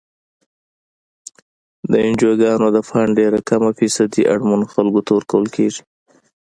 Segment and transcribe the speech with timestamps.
[1.91, 5.81] د انجوګانو د فنډ ډیره کمه فیصدي اړمنو خلکو ته ورکول کیږي.